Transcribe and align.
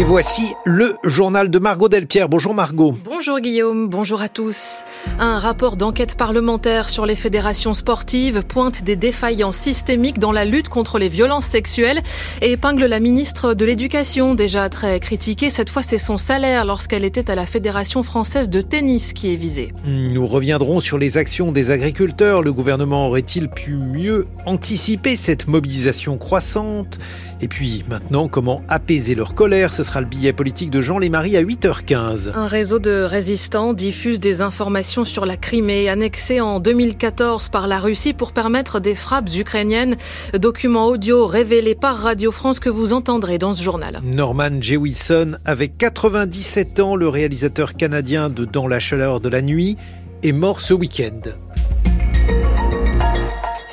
Et 0.00 0.04
voici 0.04 0.54
le 0.64 0.96
journal 1.04 1.50
de 1.50 1.58
Margot 1.58 1.90
Delpierre. 1.90 2.30
Bonjour 2.30 2.54
Margot. 2.54 2.96
Bonjour 3.04 3.38
Guillaume, 3.38 3.86
bonjour 3.90 4.22
à 4.22 4.30
tous. 4.30 4.78
Un 5.18 5.38
rapport 5.38 5.76
d'enquête 5.76 6.16
parlementaire 6.16 6.88
sur 6.88 7.04
les 7.04 7.16
fédérations 7.16 7.74
sportives 7.74 8.42
pointe 8.42 8.82
des 8.82 8.96
défaillances 8.96 9.58
systémiques 9.58 10.18
dans 10.18 10.32
la 10.32 10.46
lutte 10.46 10.70
contre 10.70 10.98
les 10.98 11.08
violences 11.08 11.44
sexuelles 11.44 12.00
et 12.40 12.52
épingle 12.52 12.86
la 12.86 12.98
ministre 12.98 13.52
de 13.52 13.66
l'Éducation, 13.66 14.34
déjà 14.34 14.70
très 14.70 15.00
critiquée. 15.00 15.50
Cette 15.50 15.68
fois, 15.68 15.82
c'est 15.82 15.98
son 15.98 16.16
salaire 16.16 16.64
lorsqu'elle 16.64 17.04
était 17.04 17.30
à 17.30 17.34
la 17.34 17.44
Fédération 17.44 18.02
française 18.02 18.48
de 18.48 18.62
tennis 18.62 19.12
qui 19.12 19.34
est 19.34 19.36
visé. 19.36 19.74
Nous 19.84 20.24
reviendrons 20.24 20.80
sur 20.80 20.96
les 20.96 21.18
actions 21.18 21.52
des 21.52 21.70
agriculteurs. 21.72 22.40
Le 22.40 22.54
gouvernement 22.54 23.08
aurait-il 23.08 23.50
pu 23.50 23.74
mieux 23.74 24.26
anticiper 24.46 25.16
cette 25.16 25.46
mobilisation 25.46 26.16
croissante? 26.16 26.98
Et 27.42 27.48
puis 27.48 27.84
maintenant, 27.88 28.28
comment 28.28 28.62
apaiser 28.68 29.14
leur 29.14 29.34
colère? 29.34 29.74
Ce 29.74 29.82
sera 29.90 30.00
le 30.02 30.06
billet 30.06 30.32
politique 30.32 30.70
de 30.70 30.82
Jean 30.82 31.00
Lémarie 31.00 31.36
à 31.36 31.42
8h15. 31.42 32.30
Un 32.32 32.46
réseau 32.46 32.78
de 32.78 33.02
résistants 33.02 33.72
diffuse 33.72 34.20
des 34.20 34.40
informations 34.40 35.04
sur 35.04 35.26
la 35.26 35.36
Crimée, 35.36 35.88
annexée 35.88 36.40
en 36.40 36.60
2014 36.60 37.48
par 37.48 37.66
la 37.66 37.80
Russie 37.80 38.12
pour 38.12 38.30
permettre 38.30 38.78
des 38.78 38.94
frappes 38.94 39.30
ukrainiennes. 39.34 39.96
Documents 40.32 40.86
audio 40.86 41.26
révélés 41.26 41.74
par 41.74 41.96
Radio 41.96 42.30
France 42.30 42.60
que 42.60 42.70
vous 42.70 42.92
entendrez 42.92 43.38
dans 43.38 43.52
ce 43.52 43.64
journal. 43.64 44.00
Norman 44.04 44.60
Jewison, 44.60 45.32
avec 45.44 45.76
97 45.76 46.78
ans, 46.78 46.94
le 46.94 47.08
réalisateur 47.08 47.74
canadien 47.74 48.30
de 48.30 48.44
Dans 48.44 48.68
la 48.68 48.78
chaleur 48.78 49.18
de 49.18 49.28
la 49.28 49.42
nuit, 49.42 49.76
est 50.22 50.30
mort 50.30 50.60
ce 50.60 50.72
week-end. 50.72 51.32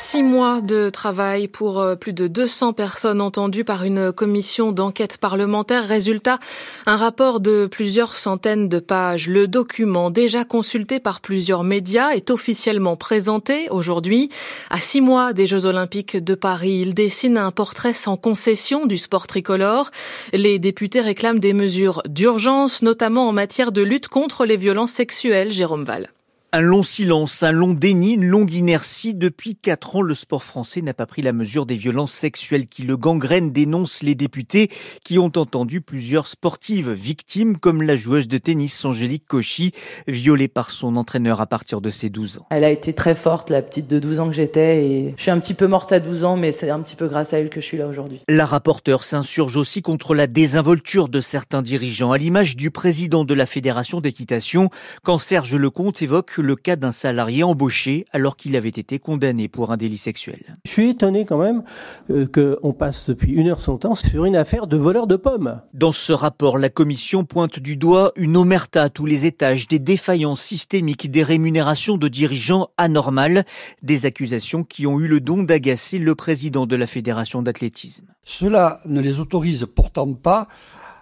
Six 0.09 0.23
mois 0.23 0.61
de 0.61 0.89
travail 0.89 1.49
pour 1.49 1.81
euh, 1.81 1.95
plus 1.95 2.13
de 2.13 2.27
200 2.27 2.71
personnes 2.71 3.19
entendues 3.19 3.65
par 3.65 3.83
une 3.83 4.13
commission 4.13 4.71
d'enquête 4.71 5.17
parlementaire. 5.17 5.85
Résultat, 5.85 6.39
un 6.85 6.95
rapport 6.95 7.41
de 7.41 7.67
plusieurs 7.69 8.15
centaines 8.15 8.69
de 8.69 8.79
pages. 8.79 9.27
Le 9.27 9.49
document, 9.49 10.09
déjà 10.09 10.45
consulté 10.45 11.01
par 11.01 11.19
plusieurs 11.19 11.65
médias, 11.65 12.11
est 12.11 12.31
officiellement 12.31 12.95
présenté 12.95 13.67
aujourd'hui. 13.69 14.29
À 14.69 14.79
six 14.79 15.01
mois 15.01 15.33
des 15.33 15.45
Jeux 15.45 15.65
Olympiques 15.65 16.15
de 16.15 16.35
Paris, 16.35 16.79
il 16.83 16.93
dessine 16.93 17.37
un 17.37 17.51
portrait 17.51 17.91
sans 17.91 18.15
concession 18.15 18.85
du 18.85 18.97
sport 18.97 19.27
tricolore. 19.27 19.91
Les 20.31 20.57
députés 20.57 21.01
réclament 21.01 21.39
des 21.39 21.51
mesures 21.51 22.01
d'urgence, 22.07 22.81
notamment 22.81 23.27
en 23.27 23.33
matière 23.33 23.73
de 23.73 23.81
lutte 23.81 24.07
contre 24.07 24.45
les 24.45 24.55
violences 24.55 24.93
sexuelles. 24.93 25.51
Jérôme 25.51 25.83
Val. 25.83 26.11
Un 26.53 26.61
long 26.61 26.81
silence, 26.81 27.43
un 27.43 27.51
long 27.51 27.73
déni, 27.73 28.13
une 28.13 28.25
longue 28.25 28.53
inertie. 28.53 29.13
Depuis 29.13 29.57
quatre 29.57 29.97
ans, 29.97 30.01
le 30.01 30.13
sport 30.13 30.45
français 30.45 30.81
n'a 30.81 30.93
pas 30.93 31.05
pris 31.05 31.21
la 31.21 31.33
mesure 31.33 31.65
des 31.65 31.75
violences 31.75 32.13
sexuelles 32.13 32.67
qui 32.67 32.83
le 32.83 32.95
gangrènent, 32.95 33.51
dénoncent 33.51 34.01
les 34.01 34.15
députés 34.15 34.71
qui 35.03 35.19
ont 35.19 35.31
entendu 35.35 35.81
plusieurs 35.81 36.25
sportives 36.25 36.91
victimes, 36.91 37.57
comme 37.57 37.81
la 37.81 37.97
joueuse 37.97 38.29
de 38.29 38.37
tennis 38.37 38.85
Angélique 38.85 39.25
Cauchy, 39.27 39.73
violée 40.07 40.47
par 40.47 40.69
son 40.69 40.95
entraîneur 40.95 41.41
à 41.41 41.47
partir 41.47 41.81
de 41.81 41.89
ses 41.89 42.09
12 42.09 42.37
ans. 42.37 42.47
Elle 42.49 42.63
a 42.63 42.69
été 42.69 42.93
très 42.93 43.13
forte, 43.13 43.49
la 43.49 43.61
petite 43.61 43.89
de 43.89 43.99
12 43.99 44.21
ans 44.21 44.27
que 44.27 44.35
j'étais, 44.35 44.85
et 44.85 45.13
je 45.17 45.21
suis 45.21 45.31
un 45.31 45.41
petit 45.41 45.53
peu 45.53 45.67
morte 45.67 45.91
à 45.91 45.99
12 45.99 46.23
ans, 46.23 46.37
mais 46.37 46.53
c'est 46.53 46.69
un 46.69 46.79
petit 46.79 46.95
peu 46.95 47.09
grâce 47.09 47.33
à 47.33 47.39
elle 47.39 47.49
que 47.49 47.59
je 47.59 47.65
suis 47.65 47.77
là 47.77 47.87
aujourd'hui. 47.87 48.21
La 48.29 48.45
rapporteure 48.45 49.03
s'insurge 49.03 49.57
aussi 49.57 49.81
contre 49.81 50.15
la 50.15 50.27
désinvolture 50.27 51.09
de 51.09 51.19
certains 51.19 51.61
dirigeants, 51.61 52.13
à 52.13 52.17
l'image 52.17 52.55
du 52.55 52.71
président 52.71 53.25
de 53.25 53.33
la 53.33 53.45
Fédération 53.45 53.99
d'équitation, 53.99 54.69
quand 55.03 55.17
Serge 55.17 55.53
Lecomte 55.53 56.01
évoque 56.01 56.36
le 56.41 56.55
cas 56.55 56.75
d'un 56.75 56.91
salarié 56.91 57.43
embauché 57.43 58.05
alors 58.11 58.35
qu'il 58.35 58.55
avait 58.55 58.69
été 58.69 58.99
condamné 58.99 59.47
pour 59.47 59.71
un 59.71 59.77
délit 59.77 59.97
sexuel. 59.97 60.57
Je 60.65 60.71
suis 60.71 60.89
étonné 60.89 61.25
quand 61.25 61.37
même 61.37 61.63
euh, 62.09 62.27
qu'on 62.27 62.73
passe 62.73 63.09
depuis 63.09 63.33
une 63.33 63.47
heure 63.47 63.61
son 63.61 63.77
temps 63.77 63.95
sur 63.95 64.25
une 64.25 64.35
affaire 64.35 64.67
de 64.67 64.77
voleur 64.77 65.07
de 65.07 65.15
pommes. 65.15 65.61
Dans 65.73 65.91
ce 65.91 66.13
rapport, 66.13 66.57
la 66.57 66.69
commission 66.69 67.25
pointe 67.25 67.59
du 67.59 67.77
doigt 67.77 68.11
une 68.15 68.37
omerta 68.37 68.83
à 68.83 68.89
tous 68.89 69.05
les 69.05 69.25
étages, 69.25 69.67
des 69.67 69.79
défaillances 69.79 70.41
systémiques, 70.41 71.09
des 71.11 71.23
rémunérations 71.23 71.97
de 71.97 72.07
dirigeants 72.07 72.69
anormales, 72.77 73.45
des 73.81 74.05
accusations 74.05 74.63
qui 74.63 74.87
ont 74.87 74.99
eu 74.99 75.07
le 75.07 75.19
don 75.19 75.43
d'agacer 75.43 75.99
le 75.99 76.15
président 76.15 76.65
de 76.65 76.75
la 76.75 76.87
fédération 76.87 77.41
d'athlétisme. 77.41 78.05
Cela 78.23 78.79
ne 78.85 79.01
les 79.01 79.19
autorise 79.19 79.65
pourtant 79.73 80.13
pas 80.13 80.47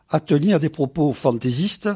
à 0.09 0.19
tenir 0.19 0.59
des 0.59 0.69
propos 0.69 1.13
fantaisistes, 1.13 1.89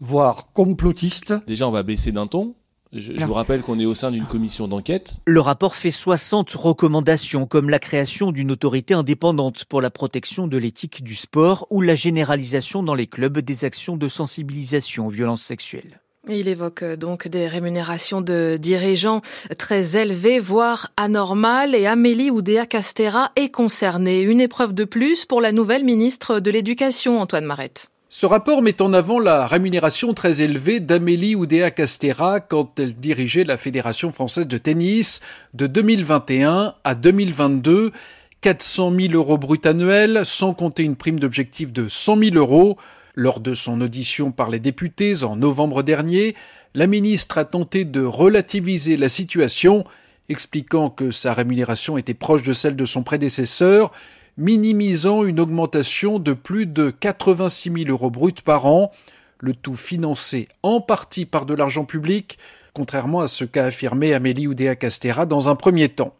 voire 0.00 0.52
complotistes. 0.52 1.34
Déjà, 1.46 1.66
on 1.66 1.72
va 1.72 1.82
baisser 1.82 2.12
d'un 2.12 2.26
ton 2.26 2.54
je, 2.98 3.12
je, 3.16 3.24
vous 3.24 3.32
rappelle 3.32 3.62
qu'on 3.62 3.78
est 3.78 3.86
au 3.86 3.94
sein 3.94 4.10
d'une 4.10 4.26
commission 4.26 4.68
d'enquête. 4.68 5.20
Le 5.26 5.40
rapport 5.40 5.74
fait 5.74 5.90
60 5.90 6.50
recommandations, 6.52 7.46
comme 7.46 7.70
la 7.70 7.78
création 7.78 8.32
d'une 8.32 8.50
autorité 8.50 8.94
indépendante 8.94 9.64
pour 9.64 9.80
la 9.80 9.90
protection 9.90 10.46
de 10.46 10.56
l'éthique 10.56 11.02
du 11.02 11.14
sport 11.14 11.66
ou 11.70 11.80
la 11.80 11.94
généralisation 11.94 12.82
dans 12.82 12.94
les 12.94 13.06
clubs 13.06 13.38
des 13.38 13.64
actions 13.64 13.96
de 13.96 14.08
sensibilisation 14.08 15.06
aux 15.06 15.10
violences 15.10 15.42
sexuelles. 15.42 16.00
Il 16.28 16.48
évoque 16.48 16.82
euh, 16.82 16.96
donc 16.96 17.28
des 17.28 17.46
rémunérations 17.46 18.20
de 18.20 18.58
dirigeants 18.60 19.20
très 19.58 19.96
élevées, 19.96 20.40
voire 20.40 20.90
anormales, 20.96 21.74
et 21.74 21.86
Amélie 21.86 22.30
Oudéa 22.30 22.66
Castera 22.66 23.30
est 23.36 23.50
concernée. 23.50 24.22
Une 24.22 24.40
épreuve 24.40 24.74
de 24.74 24.84
plus 24.84 25.24
pour 25.24 25.40
la 25.40 25.52
nouvelle 25.52 25.84
ministre 25.84 26.40
de 26.40 26.50
l'Éducation, 26.50 27.20
Antoine 27.20 27.44
Marette. 27.44 27.90
Ce 28.18 28.24
rapport 28.24 28.62
met 28.62 28.80
en 28.80 28.94
avant 28.94 29.18
la 29.18 29.46
rémunération 29.46 30.14
très 30.14 30.40
élevée 30.40 30.80
d'Amélie 30.80 31.34
Oudéa 31.34 31.70
Castera 31.70 32.40
quand 32.40 32.80
elle 32.80 32.94
dirigeait 32.94 33.44
la 33.44 33.58
Fédération 33.58 34.10
française 34.10 34.48
de 34.48 34.56
tennis 34.56 35.20
de 35.52 35.66
2021 35.66 36.76
à 36.82 36.94
2022. 36.94 37.92
400 38.40 38.94
000 38.98 39.12
euros 39.12 39.36
brut 39.36 39.66
annuels, 39.66 40.22
sans 40.24 40.54
compter 40.54 40.82
une 40.82 40.96
prime 40.96 41.20
d'objectif 41.20 41.74
de 41.74 41.88
100 41.88 42.16
000 42.30 42.36
euros. 42.36 42.78
Lors 43.14 43.38
de 43.38 43.52
son 43.52 43.82
audition 43.82 44.32
par 44.32 44.48
les 44.48 44.60
députés 44.60 45.22
en 45.22 45.36
novembre 45.36 45.82
dernier, 45.82 46.36
la 46.72 46.86
ministre 46.86 47.36
a 47.36 47.44
tenté 47.44 47.84
de 47.84 48.02
relativiser 48.02 48.96
la 48.96 49.10
situation, 49.10 49.84
expliquant 50.30 50.88
que 50.88 51.10
sa 51.10 51.34
rémunération 51.34 51.98
était 51.98 52.14
proche 52.14 52.44
de 52.44 52.54
celle 52.54 52.76
de 52.76 52.86
son 52.86 53.02
prédécesseur, 53.02 53.92
minimisant 54.36 55.24
une 55.24 55.40
augmentation 55.40 56.18
de 56.18 56.32
plus 56.32 56.66
de 56.66 56.90
86 56.90 57.72
000 57.84 57.90
euros 57.90 58.10
bruts 58.10 58.32
par 58.44 58.66
an, 58.66 58.92
le 59.40 59.54
tout 59.54 59.74
financé 59.74 60.48
en 60.62 60.80
partie 60.80 61.24
par 61.26 61.46
de 61.46 61.54
l'argent 61.54 61.84
public, 61.84 62.38
contrairement 62.74 63.20
à 63.20 63.26
ce 63.26 63.44
qu'a 63.44 63.64
affirmé 63.64 64.12
Amélie 64.12 64.46
Oudéa 64.46 64.76
Castera 64.76 65.24
dans 65.24 65.48
un 65.48 65.54
premier 65.54 65.88
temps. 65.88 66.14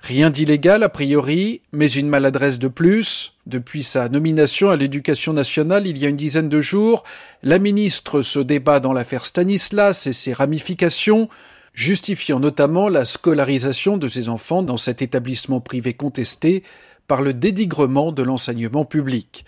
Rien 0.00 0.30
d'illégal 0.30 0.82
a 0.82 0.88
priori, 0.88 1.60
mais 1.72 1.90
une 1.90 2.08
maladresse 2.08 2.58
de 2.58 2.68
plus. 2.68 3.32
Depuis 3.46 3.82
sa 3.82 4.08
nomination 4.08 4.70
à 4.70 4.76
l'éducation 4.76 5.32
nationale 5.32 5.86
il 5.86 5.98
y 5.98 6.06
a 6.06 6.08
une 6.08 6.16
dizaine 6.16 6.48
de 6.48 6.60
jours, 6.60 7.04
la 7.42 7.58
ministre 7.58 8.22
se 8.22 8.38
débat 8.38 8.80
dans 8.80 8.92
l'affaire 8.92 9.26
Stanislas 9.26 10.06
et 10.06 10.12
ses 10.12 10.32
ramifications, 10.32 11.28
justifiant 11.74 12.40
notamment 12.40 12.88
la 12.88 13.04
scolarisation 13.04 13.98
de 13.98 14.08
ses 14.08 14.28
enfants 14.28 14.62
dans 14.62 14.76
cet 14.76 15.02
établissement 15.02 15.60
privé 15.60 15.92
contesté 15.94 16.62
par 17.08 17.22
le 17.22 17.34
dédigrement 17.34 18.12
de 18.12 18.22
l'enseignement 18.22 18.84
public. 18.84 19.44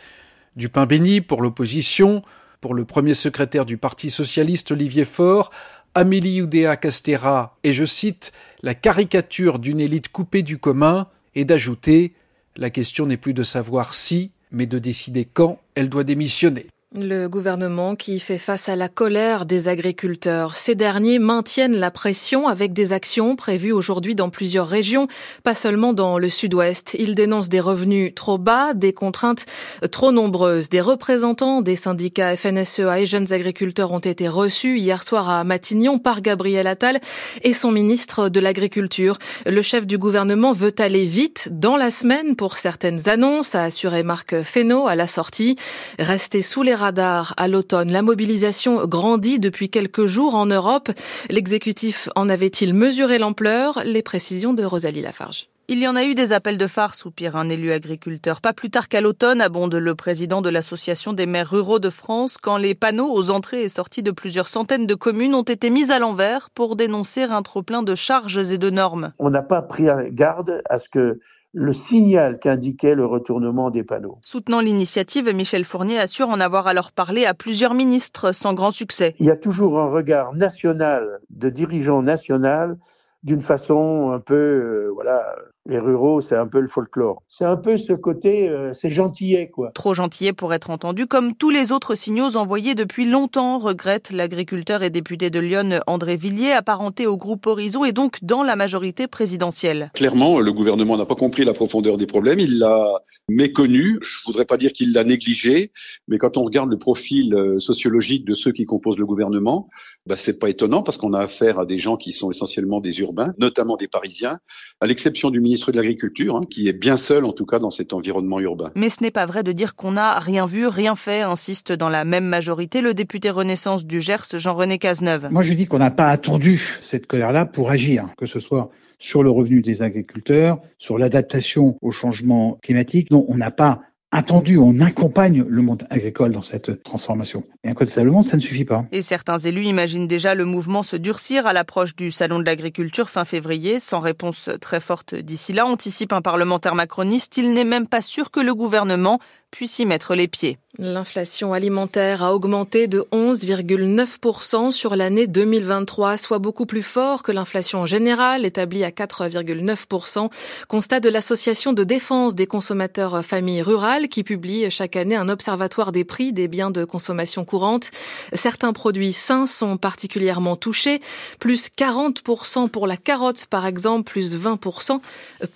Du 0.56 0.68
pain 0.68 0.86
béni 0.86 1.20
pour 1.20 1.42
l'opposition, 1.42 2.22
pour 2.60 2.74
le 2.74 2.84
premier 2.84 3.14
secrétaire 3.14 3.64
du 3.64 3.76
Parti 3.76 4.10
socialiste 4.10 4.72
Olivier 4.72 5.04
Faure, 5.04 5.50
Amélie 5.94 6.42
Oudéa 6.42 6.76
Castera 6.76 7.56
est, 7.62 7.72
je 7.72 7.84
cite, 7.84 8.32
la 8.62 8.74
caricature 8.74 9.58
d'une 9.58 9.80
élite 9.80 10.08
coupée 10.08 10.42
du 10.42 10.58
commun, 10.58 11.06
et 11.34 11.44
d'ajouter 11.44 12.12
la 12.56 12.70
question 12.70 13.06
n'est 13.06 13.16
plus 13.16 13.34
de 13.34 13.42
savoir 13.42 13.94
si, 13.94 14.32
mais 14.50 14.66
de 14.66 14.78
décider 14.78 15.24
quand 15.24 15.60
elle 15.74 15.88
doit 15.88 16.04
démissionner. 16.04 16.66
Le 16.92 17.28
gouvernement 17.28 17.94
qui 17.94 18.18
fait 18.18 18.36
face 18.36 18.68
à 18.68 18.74
la 18.74 18.88
colère 18.88 19.46
des 19.46 19.68
agriculteurs. 19.68 20.56
Ces 20.56 20.74
derniers 20.74 21.20
maintiennent 21.20 21.76
la 21.76 21.92
pression 21.92 22.48
avec 22.48 22.72
des 22.72 22.92
actions 22.92 23.36
prévues 23.36 23.70
aujourd'hui 23.70 24.16
dans 24.16 24.28
plusieurs 24.28 24.66
régions, 24.66 25.06
pas 25.44 25.54
seulement 25.54 25.92
dans 25.92 26.18
le 26.18 26.28
sud-ouest. 26.28 26.96
Ils 26.98 27.14
dénoncent 27.14 27.48
des 27.48 27.60
revenus 27.60 28.12
trop 28.16 28.38
bas, 28.38 28.74
des 28.74 28.92
contraintes 28.92 29.46
trop 29.92 30.10
nombreuses. 30.10 30.68
Des 30.68 30.80
représentants 30.80 31.62
des 31.62 31.76
syndicats 31.76 32.36
FNSEA 32.36 32.98
et 32.98 33.06
jeunes 33.06 33.32
agriculteurs 33.32 33.92
ont 33.92 34.00
été 34.00 34.26
reçus 34.26 34.80
hier 34.80 35.04
soir 35.04 35.30
à 35.30 35.44
Matignon 35.44 36.00
par 36.00 36.22
Gabriel 36.22 36.66
Attal 36.66 36.98
et 37.42 37.52
son 37.52 37.70
ministre 37.70 38.28
de 38.28 38.40
l'Agriculture. 38.40 39.16
Le 39.46 39.62
chef 39.62 39.86
du 39.86 39.96
gouvernement 39.96 40.50
veut 40.50 40.74
aller 40.80 41.04
vite 41.04 41.50
dans 41.52 41.76
la 41.76 41.92
semaine 41.92 42.34
pour 42.34 42.58
certaines 42.58 43.08
annonces, 43.08 43.54
a 43.54 43.62
assuré 43.62 44.02
Marc 44.02 44.42
Fesneau 44.42 44.88
à 44.88 44.96
la 44.96 45.06
sortie. 45.06 45.54
Rester 46.00 46.42
sous 46.42 46.64
les 46.64 46.79
radars 46.80 47.34
à 47.36 47.46
l'automne. 47.46 47.92
La 47.92 48.02
mobilisation 48.02 48.86
grandit 48.86 49.38
depuis 49.38 49.70
quelques 49.70 50.06
jours 50.06 50.34
en 50.34 50.46
Europe. 50.46 50.90
L'exécutif 51.28 52.08
en 52.16 52.28
avait-il 52.28 52.74
mesuré 52.74 53.18
l'ampleur? 53.18 53.82
Les 53.84 54.02
précisions 54.02 54.54
de 54.54 54.64
Rosalie 54.64 55.02
Lafarge. 55.02 55.48
Il 55.72 55.78
y 55.78 55.86
en 55.86 55.94
a 55.94 56.02
eu 56.02 56.16
des 56.16 56.32
appels 56.32 56.58
de 56.58 56.66
phare, 56.66 56.96
soupire 56.96 57.36
un 57.36 57.48
élu 57.48 57.70
agriculteur. 57.70 58.40
Pas 58.40 58.52
plus 58.52 58.70
tard 58.70 58.88
qu'à 58.88 59.00
l'automne, 59.00 59.40
abonde 59.40 59.76
le 59.76 59.94
président 59.94 60.42
de 60.42 60.48
l'Association 60.48 61.12
des 61.12 61.26
maires 61.26 61.48
ruraux 61.48 61.78
de 61.78 61.90
France, 61.90 62.38
quand 62.42 62.56
les 62.56 62.74
panneaux 62.74 63.14
aux 63.14 63.30
entrées 63.30 63.62
et 63.62 63.68
sorties 63.68 64.02
de 64.02 64.10
plusieurs 64.10 64.48
centaines 64.48 64.88
de 64.88 64.96
communes 64.96 65.32
ont 65.32 65.44
été 65.44 65.70
mis 65.70 65.92
à 65.92 66.00
l'envers 66.00 66.50
pour 66.50 66.74
dénoncer 66.74 67.22
un 67.22 67.42
trop-plein 67.42 67.84
de 67.84 67.94
charges 67.94 68.52
et 68.52 68.58
de 68.58 68.68
normes. 68.68 69.12
On 69.20 69.30
n'a 69.30 69.42
pas 69.42 69.62
pris 69.62 69.86
garde 70.10 70.60
à 70.68 70.80
ce 70.80 70.88
que 70.88 71.20
le 71.52 71.72
signal 71.72 72.38
qu'indiquait 72.38 72.94
le 72.94 73.06
retournement 73.06 73.70
des 73.70 73.82
panneaux. 73.82 74.18
Soutenant 74.22 74.60
l'initiative, 74.60 75.28
Michel 75.34 75.64
Fournier 75.64 75.98
assure 75.98 76.28
en 76.28 76.40
avoir 76.40 76.66
alors 76.66 76.92
parlé 76.92 77.26
à 77.26 77.34
plusieurs 77.34 77.74
ministres 77.74 78.32
sans 78.32 78.54
grand 78.54 78.70
succès. 78.70 79.14
Il 79.18 79.26
y 79.26 79.30
a 79.30 79.36
toujours 79.36 79.80
un 79.80 79.90
regard 79.90 80.34
national 80.34 81.20
de 81.30 81.48
dirigeants 81.50 82.02
national 82.02 82.76
d'une 83.22 83.40
façon 83.40 84.10
un 84.12 84.20
peu, 84.20 84.34
euh, 84.34 84.90
voilà, 84.94 85.34
les 85.66 85.78
ruraux, 85.78 86.20
c'est 86.20 86.36
un 86.36 86.46
peu 86.46 86.60
le 86.60 86.68
folklore. 86.68 87.22
C'est 87.28 87.44
un 87.44 87.56
peu 87.56 87.76
ce 87.76 87.92
côté, 87.92 88.48
euh, 88.48 88.72
c'est 88.72 88.88
gentillet, 88.88 89.50
quoi. 89.50 89.70
Trop 89.74 89.92
gentillet 89.92 90.32
pour 90.32 90.54
être 90.54 90.70
entendu, 90.70 91.06
comme 91.06 91.34
tous 91.34 91.50
les 91.50 91.70
autres 91.70 91.94
signaux 91.94 92.36
envoyés 92.36 92.74
depuis 92.74 93.04
longtemps, 93.04 93.58
regrette 93.58 94.10
l'agriculteur 94.10 94.82
et 94.82 94.88
député 94.88 95.28
de 95.28 95.38
Lyon 95.38 95.80
André 95.86 96.16
Villiers, 96.16 96.52
apparenté 96.52 97.06
au 97.06 97.18
groupe 97.18 97.46
Horizon 97.46 97.84
et 97.84 97.92
donc 97.92 98.18
dans 98.22 98.42
la 98.42 98.56
majorité 98.56 99.06
présidentielle. 99.06 99.90
Clairement, 99.94 100.40
le 100.40 100.52
gouvernement 100.52 100.96
n'a 100.96 101.04
pas 101.04 101.14
compris 101.14 101.44
la 101.44 101.52
profondeur 101.52 101.98
des 101.98 102.06
problèmes, 102.06 102.40
il 102.40 102.58
l'a 102.58 103.02
méconnu. 103.28 103.98
Je 104.00 104.24
voudrais 104.24 104.46
pas 104.46 104.56
dire 104.56 104.72
qu'il 104.72 104.92
l'a 104.94 105.04
négligé, 105.04 105.72
mais 106.08 106.16
quand 106.16 106.38
on 106.38 106.42
regarde 106.42 106.70
le 106.70 106.78
profil 106.78 107.34
euh, 107.34 107.58
sociologique 107.58 108.24
de 108.24 108.32
ceux 108.32 108.52
qui 108.52 108.64
composent 108.64 108.98
le 108.98 109.06
gouvernement, 109.06 109.68
bah, 110.06 110.16
c'est 110.16 110.38
pas 110.38 110.48
étonnant 110.48 110.82
parce 110.82 110.96
qu'on 110.96 111.12
a 111.12 111.20
affaire 111.20 111.58
à 111.58 111.66
des 111.66 111.78
gens 111.78 111.98
qui 111.98 112.12
sont 112.12 112.30
essentiellement 112.30 112.80
des 112.80 113.00
urbains, 113.00 113.34
notamment 113.38 113.76
des 113.76 113.88
Parisiens, 113.88 114.38
à 114.80 114.86
l'exception 114.86 115.30
du 115.30 115.40
ministre 115.40 115.59
de 115.68 115.76
l'Agriculture, 115.76 116.36
hein, 116.36 116.42
qui 116.48 116.68
est 116.68 116.72
bien 116.72 116.96
seul 116.96 117.24
en 117.24 117.32
tout 117.32 117.46
cas 117.46 117.58
dans 117.58 117.70
cet 117.70 117.92
environnement 117.92 118.40
urbain. 118.40 118.70
Mais 118.74 118.88
ce 118.88 119.02
n'est 119.02 119.10
pas 119.10 119.26
vrai 119.26 119.42
de 119.42 119.52
dire 119.52 119.74
qu'on 119.74 119.92
n'a 119.92 120.18
rien 120.18 120.46
vu, 120.46 120.66
rien 120.66 120.94
fait, 120.94 121.20
insiste 121.20 121.72
dans 121.72 121.88
la 121.88 122.04
même 122.04 122.24
majorité 122.24 122.80
le 122.80 122.94
député 122.94 123.30
Renaissance 123.30 123.84
du 123.84 124.00
Gers, 124.00 124.38
Jean-René 124.38 124.78
Cazeneuve. 124.78 125.28
Moi 125.30 125.42
je 125.42 125.52
dis 125.52 125.66
qu'on 125.66 125.78
n'a 125.78 125.90
pas 125.90 126.08
attendu 126.08 126.78
cette 126.80 127.06
colère-là 127.06 127.44
pour 127.44 127.70
agir, 127.70 128.08
que 128.16 128.26
ce 128.26 128.40
soit 128.40 128.70
sur 128.98 129.22
le 129.22 129.30
revenu 129.30 129.62
des 129.62 129.82
agriculteurs, 129.82 130.58
sur 130.78 130.98
l'adaptation 130.98 131.76
au 131.80 131.90
changement 131.90 132.58
climatique. 132.62 133.10
Non, 133.10 133.24
on 133.28 133.36
n'a 133.36 133.50
pas 133.50 133.80
attendu, 134.12 134.58
on 134.58 134.80
accompagne 134.80 135.44
le 135.46 135.62
monde 135.62 135.86
agricole 135.90 136.32
dans 136.32 136.42
cette 136.42 136.82
transformation. 136.82 137.44
Et 137.64 137.70
incontestablement, 137.70 138.22
ça 138.22 138.36
ne 138.36 138.42
suffit 138.42 138.64
pas. 138.64 138.84
Et 138.92 139.02
certains 139.02 139.38
élus 139.38 139.64
imaginent 139.64 140.06
déjà 140.06 140.34
le 140.34 140.44
mouvement 140.44 140.82
se 140.82 140.96
durcir 140.96 141.46
à 141.46 141.52
l'approche 141.52 141.94
du 141.94 142.10
Salon 142.10 142.38
de 142.38 142.44
l'agriculture 142.44 143.10
fin 143.10 143.24
février, 143.24 143.78
sans 143.78 144.00
réponse 144.00 144.50
très 144.60 144.80
forte 144.80 145.14
d'ici 145.14 145.52
là, 145.52 145.66
anticipe 145.66 146.12
un 146.12 146.22
parlementaire 146.22 146.74
macroniste. 146.74 147.36
Il 147.36 147.52
n'est 147.52 147.64
même 147.64 147.86
pas 147.86 148.02
sûr 148.02 148.30
que 148.30 148.40
le 148.40 148.54
gouvernement 148.54 149.20
puisse 149.50 149.78
y 149.78 149.86
mettre 149.86 150.14
les 150.14 150.28
pieds. 150.28 150.58
L'inflation 150.78 151.52
alimentaire 151.52 152.22
a 152.22 152.32
augmenté 152.32 152.86
de 152.86 153.04
11,9% 153.12 154.70
sur 154.70 154.94
l'année 154.94 155.26
2023, 155.26 156.16
soit 156.16 156.38
beaucoup 156.38 156.64
plus 156.64 156.84
fort 156.84 157.24
que 157.24 157.32
l'inflation 157.32 157.86
générale 157.86 158.46
établie 158.46 158.84
à 158.84 158.90
4,9%. 158.90 160.30
Constat 160.68 161.00
de 161.00 161.08
l'Association 161.08 161.72
de 161.72 161.82
défense 161.82 162.36
des 162.36 162.46
consommateurs 162.46 163.24
familles 163.24 163.62
rurales 163.62 164.08
qui 164.08 164.22
publie 164.22 164.70
chaque 164.70 164.94
année 164.94 165.16
un 165.16 165.28
observatoire 165.28 165.90
des 165.90 166.04
prix 166.04 166.32
des 166.32 166.46
biens 166.46 166.70
de 166.70 166.84
consommation 166.84 167.44
courante. 167.44 167.90
Certains 168.32 168.72
produits 168.72 169.12
sains 169.12 169.46
sont 169.46 169.76
particulièrement 169.76 170.54
touchés, 170.54 171.00
plus 171.40 171.68
40% 171.76 172.68
pour 172.68 172.86
la 172.86 172.96
carotte 172.96 173.46
par 173.46 173.66
exemple, 173.66 174.04
plus 174.04 174.36
20% 174.36 175.00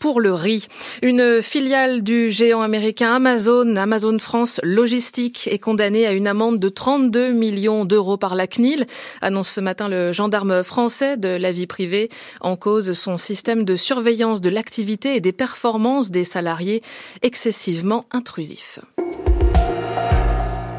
pour 0.01 0.21
le 0.21 0.35
riz. 0.35 0.67
Une 1.03 1.41
filiale 1.41 2.03
du 2.03 2.33
géant 2.33 2.63
américain 2.63 3.15
Amazon 3.15 3.77
Amazon 3.85 4.19
France 4.19 4.61
Logistique 4.63 5.47
est 5.53 5.59
condamné 5.59 6.07
à 6.07 6.13
une 6.13 6.27
amende 6.27 6.59
de 6.59 6.71
32 6.71 7.33
millions 7.33 7.85
d'euros 7.85 8.17
par 8.17 8.35
la 8.35 8.47
CNIL, 8.47 8.87
annonce 9.21 9.51
ce 9.51 9.61
matin 9.61 9.91
le 9.91 10.11
gendarme 10.11 10.65
français 10.65 11.19
de 11.19 11.29
la 11.29 11.53
vie 11.53 11.67
privée. 11.67 12.09
En 12.41 12.57
cause, 12.57 12.95
son 12.95 13.19
système 13.19 13.67
de 13.67 13.77
surveillance 13.77 14.41
de 14.41 14.49
l'activité 14.49 15.17
et 15.17 15.21
des 15.21 15.33
performances 15.33 16.11
des 16.11 16.25
salariés 16.25 16.81
excessivement 17.21 18.07
intrusif. 18.11 18.79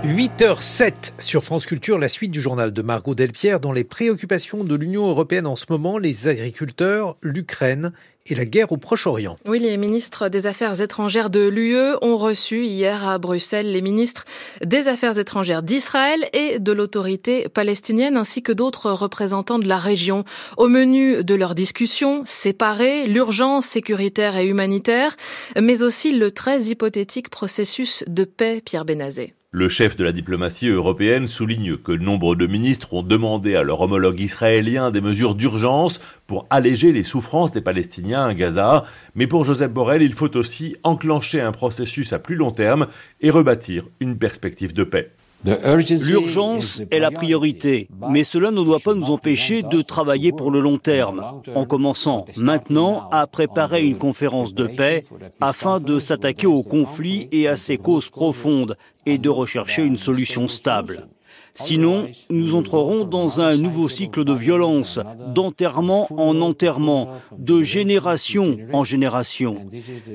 8h07 0.05 1.13
sur 1.17 1.43
France 1.43 1.65
Culture, 1.65 1.97
la 1.97 2.09
suite 2.09 2.29
du 2.29 2.39
journal 2.39 2.71
de 2.71 2.81
Margot 2.83 3.15
Delpierre 3.15 3.59
dans 3.59 3.71
les 3.71 3.83
préoccupations 3.83 4.63
de 4.63 4.75
l'Union 4.75 5.07
européenne 5.07 5.47
en 5.47 5.55
ce 5.55 5.65
moment, 5.69 5.97
les 5.97 6.27
agriculteurs, 6.27 7.17
l'Ukraine 7.23 7.91
et 8.27 8.35
la 8.35 8.45
guerre 8.45 8.71
au 8.71 8.77
Proche-Orient. 8.77 9.37
Oui, 9.47 9.57
les 9.57 9.77
ministres 9.77 10.29
des 10.29 10.45
Affaires 10.45 10.79
étrangères 10.79 11.31
de 11.31 11.47
l'UE 11.47 11.95
ont 12.03 12.17
reçu 12.17 12.65
hier 12.65 13.07
à 13.07 13.17
Bruxelles 13.17 13.71
les 13.71 13.81
ministres 13.81 14.25
des 14.63 14.87
Affaires 14.87 15.17
étrangères 15.17 15.63
d'Israël 15.63 16.29
et 16.33 16.59
de 16.59 16.71
l'autorité 16.71 17.49
palestinienne 17.49 18.15
ainsi 18.15 18.43
que 18.43 18.51
d'autres 18.51 18.91
représentants 18.91 19.59
de 19.59 19.67
la 19.67 19.79
région. 19.79 20.23
Au 20.57 20.67
menu 20.67 21.23
de 21.23 21.33
leur 21.33 21.55
discussion, 21.55 22.21
séparer 22.25 23.07
l'urgence 23.07 23.65
sécuritaire 23.65 24.37
et 24.37 24.45
humanitaire, 24.45 25.17
mais 25.59 25.81
aussi 25.81 26.15
le 26.15 26.29
très 26.29 26.65
hypothétique 26.65 27.29
processus 27.29 28.03
de 28.05 28.23
paix, 28.23 28.61
Pierre 28.63 28.85
Benazet. 28.85 29.33
Le 29.57 29.69
chef 29.69 29.95
de 29.95 30.03
la 30.03 30.11
diplomatie 30.11 30.67
européenne 30.67 31.29
souligne 31.29 31.77
que 31.77 31.93
nombre 31.93 32.35
de 32.35 32.45
ministres 32.45 32.93
ont 32.93 33.03
demandé 33.03 33.55
à 33.55 33.63
leur 33.63 33.79
homologue 33.79 34.19
israélien 34.19 34.91
des 34.91 34.99
mesures 34.99 35.33
d'urgence 35.33 36.01
pour 36.27 36.45
alléger 36.49 36.91
les 36.91 37.03
souffrances 37.03 37.53
des 37.53 37.61
Palestiniens 37.61 38.25
à 38.25 38.33
Gaza. 38.33 38.83
Mais 39.15 39.27
pour 39.27 39.45
Joseph 39.45 39.71
Borrell, 39.71 40.01
il 40.01 40.11
faut 40.11 40.35
aussi 40.35 40.75
enclencher 40.83 41.39
un 41.39 41.53
processus 41.53 42.11
à 42.11 42.19
plus 42.19 42.35
long 42.35 42.51
terme 42.51 42.87
et 43.21 43.29
rebâtir 43.29 43.85
une 44.01 44.17
perspective 44.17 44.73
de 44.73 44.83
paix. 44.83 45.13
L'urgence 45.43 46.81
est 46.89 46.99
la 46.99 47.11
priorité, 47.11 47.87
mais 48.09 48.23
cela 48.23 48.51
ne 48.51 48.63
doit 48.63 48.79
pas 48.79 48.95
nous 48.95 49.11
empêcher 49.11 49.61
de 49.61 49.81
travailler 49.81 50.31
pour 50.31 50.49
le 50.49 50.59
long 50.59 50.77
terme, 50.77 51.23
en 51.53 51.65
commençant 51.65 52.25
maintenant 52.37 53.09
à 53.11 53.27
préparer 53.27 53.85
une 53.85 53.97
conférence 53.97 54.53
de 54.53 54.65
paix 54.65 55.03
afin 55.41 55.79
de 55.79 55.99
s'attaquer 55.99 56.47
au 56.47 56.63
conflit 56.63 57.27
et 57.31 57.47
à 57.47 57.57
ses 57.57 57.77
causes 57.77 58.09
profondes 58.09 58.77
et 59.05 59.17
de 59.17 59.29
rechercher 59.29 59.83
une 59.83 59.97
solution 59.97 60.47
stable. 60.47 61.07
Sinon, 61.55 62.09
nous 62.29 62.55
entrerons 62.55 63.05
dans 63.05 63.39
un 63.39 63.55
nouveau 63.55 63.87
cycle 63.87 64.25
de 64.25 64.33
violence, 64.33 64.99
d'enterrement 65.33 66.07
en 66.11 66.41
enterrement, 66.41 67.13
de 67.37 67.63
génération 67.63 68.57
en 68.73 68.83
génération. 68.83 69.65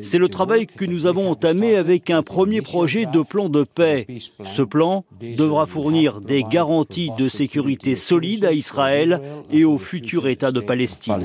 C'est 0.03 0.19
le 0.19 0.29
travail 0.29 0.67
que 0.67 0.85
nous 0.85 1.07
avons 1.07 1.31
entamé 1.31 1.77
avec 1.77 2.11
un 2.11 2.23
premier 2.23 2.61
projet 2.61 3.07
de 3.07 3.23
plan 3.23 3.49
de 3.49 3.65
paix. 3.65 4.07
Ce 4.45 4.63
plan 4.63 5.05
devra 5.21 5.67
fournir 5.67 6.21
des 6.21 6.43
garanties 6.43 7.11
de 7.19 7.29
sécurité 7.29 7.95
solides 7.95 8.45
à 8.45 8.53
Israël 8.53 9.21
et 9.51 9.65
au 9.65 9.79
futur 9.79 10.29
État 10.29 10.53
de 10.53 10.61
Palestine. 10.61 11.25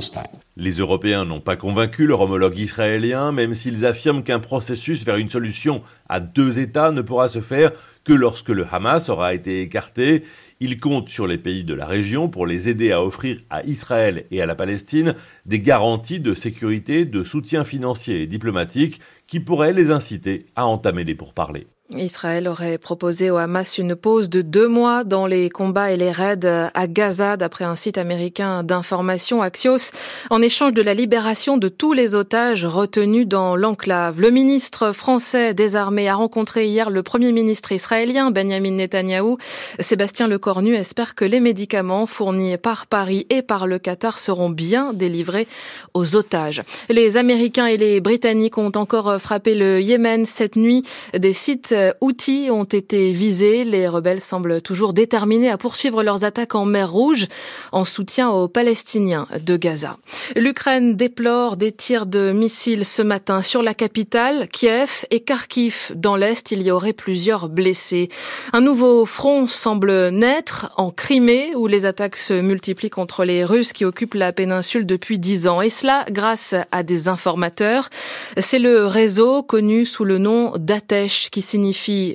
Les 0.58 0.72
Européens 0.72 1.26
n'ont 1.26 1.42
pas 1.42 1.58
convaincu 1.58 2.08
leur 2.08 2.22
homologue 2.22 2.58
israélien, 2.58 3.34
même 3.34 3.54
s'ils 3.54 3.86
affirment 3.86 4.24
qu'un 4.24 4.40
processus 4.40 5.04
vers 5.04 5.18
une 5.18 5.30
solution 5.30 5.82
à 6.08 6.22
deux 6.22 6.60
États 6.60 6.92
ne 6.92 7.02
pourra 7.02 7.28
se 7.28 7.42
faire 7.42 7.72
que 8.06 8.14
lorsque 8.14 8.50
le 8.50 8.66
Hamas 8.72 9.10
aura 9.10 9.34
été 9.34 9.62
écarté. 9.62 10.24
Il 10.62 10.80
compte 10.80 11.10
sur 11.10 11.28
les 11.28 11.38
pays 11.38 11.66
de 11.66 11.74
la 11.74 11.86
région 11.86 12.30
pour 12.30 12.48
les 12.48 12.70
aider 12.70 12.94
à 12.94 13.04
offrir 13.04 13.42
à 13.50 13.64
Israël 13.64 14.26
et 14.32 14.42
à 14.42 14.46
la 14.46 14.56
Palestine 14.56 15.16
des 15.46 15.60
garanties 15.60 16.22
de 16.22 16.34
sécurité, 16.34 17.04
de 17.04 17.26
soutien 17.26 17.66
financier 17.66 18.22
et 18.22 18.28
diplomatique 18.28 19.02
qui 19.28 19.42
pourraient 19.42 19.74
les 19.74 19.92
inciter 19.92 20.46
à 20.56 20.66
entamer 20.66 21.04
les 21.04 21.16
pourparlers. 21.16 21.68
Israël 21.92 22.48
aurait 22.48 22.80
proposé 22.80 23.30
au 23.30 23.38
Hamas 23.38 23.78
une 23.78 23.96
pause 23.96 24.32
de 24.32 24.42
deux 24.42 24.68
mois 24.68 25.04
dans 25.04 25.28
les 25.28 25.52
combats 25.52 25.92
et 25.92 25.98
les 25.98 26.12
raids 26.12 26.40
à 26.74 26.88
Gaza, 26.88 27.38
d'après 27.38 27.64
un 27.64 27.76
site 27.76 28.00
américain 28.00 28.64
d'information 28.64 29.44
Axios, 29.44 29.92
en 30.32 30.42
échange 30.42 30.74
de 30.74 30.82
la 30.82 30.96
libération 30.96 31.58
de 31.58 31.68
tous 31.68 31.94
les 31.94 32.16
otages 32.16 32.66
retenus 32.66 33.28
dans 33.28 33.56
l'enclave. 33.56 34.20
Le 34.20 34.32
ministre 34.32 34.94
français 34.94 35.54
des 35.54 35.76
armées 35.76 36.10
a 36.10 36.16
rencontré 36.16 36.66
hier 36.66 36.90
le 36.90 37.04
premier 37.04 37.32
ministre 37.32 37.72
israélien, 37.72 38.32
Benjamin 38.32 38.72
Netanyahou. 38.72 39.38
Sébastien 39.80 40.28
Lecornu 40.28 40.74
espère 40.74 41.14
que 41.14 41.24
les 41.24 41.40
médicaments 41.40 42.08
fournis 42.08 42.58
par 42.58 42.88
Paris 42.88 43.28
et 43.30 43.44
par 43.44 43.68
le 43.68 43.78
Qatar 43.78 44.18
seront 44.18 44.50
bien 44.50 44.92
délivrés 44.92 45.48
aux 45.94 46.16
otages. 46.16 46.64
Les 46.90 47.18
Américains 47.18 47.68
et 47.68 47.78
les 47.78 48.02
Britanniques 48.02 48.58
ont 48.58 48.72
encore 48.74 49.22
frappé 49.22 49.54
le 49.54 49.82
Yémen 49.82 50.26
cette 50.26 50.56
nuit. 50.56 50.82
Des 51.14 51.34
sites 51.34 51.75
outils 52.02 52.50
ont 52.52 52.64
été 52.64 53.12
visés. 53.12 53.64
Les 53.64 53.88
rebelles 53.88 54.22
semblent 54.22 54.62
toujours 54.62 54.94
déterminés 54.94 55.50
à 55.50 55.58
poursuivre 55.58 56.04
leurs 56.04 56.24
attaques 56.24 56.56
en 56.56 56.66
mer 56.66 56.92
Rouge 56.92 57.28
en 57.72 57.86
soutien 57.86 58.30
aux 58.30 58.48
Palestiniens 58.48 59.28
de 59.44 59.58
Gaza. 59.58 59.98
L'Ukraine 60.36 60.96
déplore 60.96 61.58
des 61.58 61.72
tirs 61.72 62.06
de 62.06 62.32
missiles 62.32 62.86
ce 62.86 63.02
matin 63.02 63.42
sur 63.42 63.62
la 63.62 63.74
capitale, 63.74 64.48
Kiev 64.52 65.06
et 65.12 65.20
Kharkiv. 65.22 65.92
Dans 65.96 66.16
l'Est, 66.16 66.52
il 66.52 66.62
y 66.62 66.72
aurait 66.72 66.94
plusieurs 66.94 67.50
blessés. 67.50 68.10
Un 68.54 68.62
nouveau 68.62 69.06
front 69.06 69.48
semble 69.48 70.10
naître 70.10 70.72
en 70.78 70.92
Crimée 70.92 71.54
où 71.56 71.68
les 71.68 71.86
attaques 71.86 72.18
se 72.18 72.34
multiplient 72.34 72.90
contre 72.90 73.26
les 73.26 73.44
Russes 73.44 73.74
qui 73.74 73.86
occupent 73.86 74.14
la 74.14 74.32
péninsule 74.32 74.86
depuis 74.86 75.20
dix 75.20 75.48
ans. 75.48 75.62
Et 75.62 75.70
cela 75.70 76.06
grâce 76.10 76.56
à 76.72 76.84
des 76.84 77.08
informateurs. 77.08 77.90
C'est 78.38 78.60
le 78.60 78.86
réseau 78.86 79.44
connu 79.44 79.86
sous 79.86 80.06
le 80.06 80.18
nom 80.18 80.54
d'Atesh 80.58 81.30
qui 81.32 81.42
signifie 81.42 81.65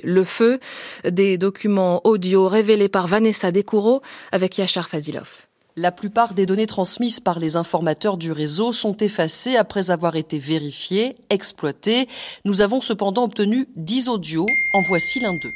le 0.03 0.23
feu, 0.23 0.59
des 1.03 1.37
documents 1.37 2.01
audio 2.05 2.47
révélés 2.47 2.89
par 2.89 3.07
Vanessa 3.07 3.51
Descoureaux 3.51 4.01
avec 4.31 4.57
Yachar 4.57 4.87
Fazilov. 4.87 5.50
La 5.81 5.91
plupart 5.91 6.35
des 6.35 6.45
données 6.45 6.67
transmises 6.67 7.19
par 7.19 7.39
les 7.39 7.55
informateurs 7.55 8.15
du 8.15 8.31
réseau 8.31 8.71
sont 8.71 8.95
effacées 8.97 9.55
après 9.55 9.89
avoir 9.89 10.15
été 10.15 10.37
vérifiées, 10.37 11.15
exploitées. 11.31 12.07
Nous 12.45 12.61
avons 12.61 12.81
cependant 12.81 13.23
obtenu 13.23 13.65
10 13.77 14.09
audios. 14.09 14.45
En 14.75 14.81
voici 14.81 15.19
l'un 15.19 15.33
d'eux. 15.33 15.51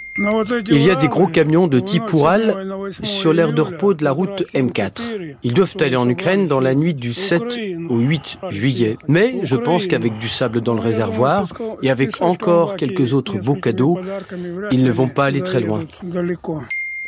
Il 0.71 0.81
y 0.81 0.89
a 0.89 0.95
des 0.95 1.09
gros 1.09 1.27
camions 1.27 1.67
de 1.67 1.79
type 1.79 2.11
Oural 2.11 2.73
sur 3.03 3.33
l'aire 3.33 3.53
de 3.53 3.61
repos 3.61 3.93
de 3.93 4.03
la 4.03 4.13
route 4.13 4.41
M4. 4.55 5.35
Ils 5.43 5.53
doivent 5.53 5.75
aller 5.79 5.95
en 5.95 6.09
Ukraine 6.09 6.47
dans 6.47 6.59
la 6.59 6.73
nuit 6.73 6.95
du 6.95 7.13
7 7.13 7.43
au 7.91 7.97
8 7.99 8.39
juillet. 8.49 8.97
Mais 9.07 9.41
je 9.43 9.55
pense 9.55 9.85
qu'avec 9.85 10.17
du 10.17 10.27
sable 10.27 10.61
dans 10.61 10.73
le 10.73 10.81
réservoir 10.81 11.47
et 11.83 11.91
avec 11.91 12.19
encore 12.23 12.77
quelques 12.77 13.13
autres 13.13 13.37
beaux 13.37 13.53
cadeaux, 13.53 13.99
ils 14.71 14.83
ne 14.83 14.91
vont 14.91 15.07
pas 15.07 15.25
aller 15.25 15.43
très 15.43 15.59
loin. 15.59 15.85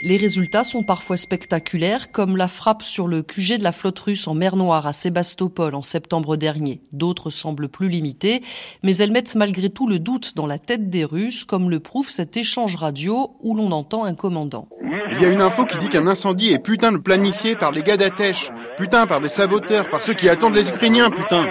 Les 0.01 0.17
résultats 0.17 0.63
sont 0.63 0.83
parfois 0.83 1.17
spectaculaires, 1.17 2.11
comme 2.11 2.37
la 2.37 2.47
frappe 2.47 2.83
sur 2.83 3.07
le 3.07 3.23
QG 3.23 3.57
de 3.57 3.63
la 3.63 3.71
flotte 3.71 3.97
russe 3.97 4.27
en 4.27 4.35
mer 4.35 4.55
Noire 4.55 4.85
à 4.85 4.93
Sébastopol 4.93 5.73
en 5.73 5.81
septembre 5.81 6.37
dernier. 6.37 6.81
D'autres 6.91 7.31
semblent 7.31 7.67
plus 7.67 7.89
limitées, 7.89 8.43
mais 8.83 8.95
elles 8.97 9.11
mettent 9.11 9.33
malgré 9.33 9.71
tout 9.71 9.87
le 9.87 9.97
doute 9.97 10.33
dans 10.35 10.45
la 10.45 10.59
tête 10.59 10.91
des 10.91 11.03
Russes, 11.03 11.45
comme 11.45 11.71
le 11.71 11.79
prouve 11.79 12.11
cet 12.11 12.37
échange 12.37 12.75
radio 12.75 13.37
où 13.41 13.55
l'on 13.55 13.71
entend 13.71 14.03
un 14.03 14.13
commandant. 14.13 14.67
Il 15.13 15.19
y 15.19 15.25
a 15.25 15.29
une 15.29 15.41
info 15.41 15.65
qui 15.65 15.79
dit 15.79 15.89
qu'un 15.89 16.05
incendie 16.05 16.49
est 16.49 16.59
putain 16.59 16.91
de 16.91 16.97
planifié 16.97 17.55
par 17.55 17.71
les 17.71 17.81
gars 17.81 17.97
d'Atèche, 17.97 18.51
putain 18.77 19.07
par 19.07 19.19
les 19.19 19.29
saboteurs, 19.29 19.89
par 19.89 20.03
ceux 20.03 20.13
qui 20.13 20.29
attendent 20.29 20.55
les 20.55 20.69
Ukrainiens, 20.69 21.09
putain. 21.09 21.47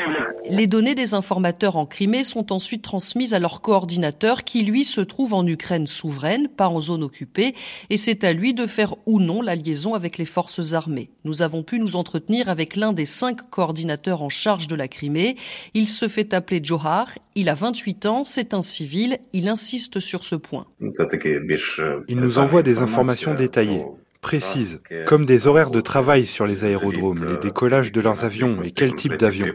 Les 0.48 0.66
données 0.66 0.94
des 0.94 1.14
informateurs 1.14 1.76
en 1.76 1.86
Crimée 1.86 2.22
sont 2.22 2.52
ensuite 2.52 2.82
transmises 2.82 3.34
à 3.34 3.38
leur 3.38 3.60
coordinateur 3.62 4.44
qui, 4.44 4.62
lui, 4.62 4.84
se 4.84 5.00
trouve 5.00 5.34
en 5.34 5.46
Ukraine 5.46 5.86
souveraine, 5.86 6.48
pas 6.48 6.68
en 6.68 6.78
zone 6.78 7.02
occupée, 7.02 7.54
et 7.90 7.96
c'est 7.96 8.22
à 8.22 8.32
lui 8.32 8.54
de 8.54 8.66
faire 8.66 8.94
ou 9.06 9.18
non 9.18 9.42
la 9.42 9.56
liaison 9.56 9.94
avec 9.94 10.18
les 10.18 10.24
forces 10.24 10.72
armées. 10.72 11.10
Nous 11.24 11.42
avons 11.42 11.62
pu 11.62 11.80
nous 11.80 11.96
entretenir 11.96 12.48
avec 12.48 12.76
l'un 12.76 12.92
des 12.92 13.06
cinq 13.06 13.50
coordinateurs 13.50 14.22
en 14.22 14.28
charge 14.28 14.68
de 14.68 14.76
la 14.76 14.88
Crimée. 14.88 15.36
Il 15.74 15.88
se 15.88 16.06
fait 16.06 16.32
appeler 16.32 16.60
Johar, 16.62 17.08
il 17.34 17.48
a 17.48 17.54
28 17.54 18.06
ans, 18.06 18.24
c'est 18.24 18.54
un 18.54 18.62
civil, 18.62 19.18
il 19.32 19.48
insiste 19.48 20.00
sur 20.00 20.22
ce 20.24 20.36
point. 20.36 20.66
Il 20.80 22.20
nous 22.20 22.38
envoie 22.38 22.62
des 22.62 22.78
informations 22.78 23.34
détaillées 23.34 23.84
précises, 24.26 24.80
comme 25.06 25.24
des 25.24 25.46
horaires 25.46 25.70
de 25.70 25.80
travail 25.80 26.26
sur 26.26 26.48
les 26.48 26.64
aérodromes, 26.64 27.24
les 27.24 27.36
décollages 27.36 27.92
de 27.92 28.00
leurs 28.00 28.24
avions 28.24 28.60
et 28.64 28.72
quel 28.72 28.92
type 28.92 29.14
d'avion. 29.14 29.46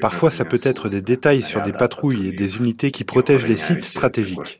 Parfois, 0.00 0.30
ça 0.30 0.46
peut 0.46 0.60
être 0.62 0.88
des 0.88 1.02
détails 1.02 1.42
sur 1.42 1.60
des 1.60 1.72
patrouilles 1.72 2.28
et 2.28 2.32
des 2.32 2.56
unités 2.56 2.90
qui 2.90 3.04
protègent 3.04 3.46
les 3.46 3.58
sites 3.58 3.84
stratégiques. 3.84 4.58